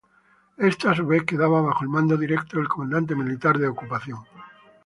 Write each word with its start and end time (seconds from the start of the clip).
Esta 0.57 0.89
a 0.89 0.95
su 0.95 1.05
vez 1.05 1.25
quedaba 1.25 1.61
bajo 1.61 1.83
el 1.83 1.89
mando 1.91 2.17
directo 2.17 2.57
del 2.57 2.67
comandante 2.67 3.13
militar 3.13 3.59
de 3.59 3.67
ocupación. 3.67 4.17